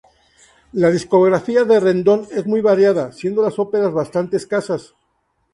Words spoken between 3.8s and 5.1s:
bastantes escasas.